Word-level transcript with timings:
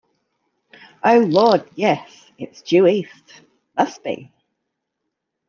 Oh, 1.03 1.19
Lord, 1.19 1.69
yes, 1.75 2.31
it's 2.39 2.63
due 2.63 2.87
east— 2.87 3.41
must 3.77 4.03
be! 4.03 4.31